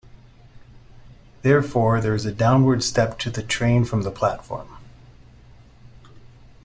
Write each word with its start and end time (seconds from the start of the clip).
Therefore, 1.43 2.01
there 2.01 2.15
is 2.15 2.25
a 2.25 2.31
downward 2.31 2.83
step 2.83 3.19
to 3.19 3.29
the 3.29 3.43
train 3.43 3.85
from 3.85 4.01
the 4.01 4.09
platform. 4.09 4.67